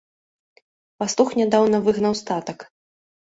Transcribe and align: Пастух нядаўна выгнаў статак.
Пастух 1.03 1.29
нядаўна 1.41 1.77
выгнаў 1.89 2.17
статак. 2.23 2.59